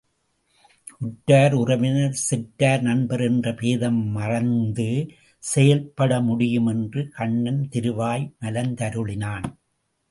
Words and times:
உற்றார், 1.01 1.53
உறவினர், 1.53 2.15
செற்றார், 2.21 2.81
நண்பர் 2.81 3.21
என்ற 3.21 3.53
பேதம் 3.53 4.01
மறைந்து 4.07 4.89
செயல்படமுடியும் 5.43 6.69
என்று 6.69 7.03
கண்ணன் 7.11 7.63
திருவாய் 7.69 8.31
மலர்ந்தருளினான். 8.41 9.47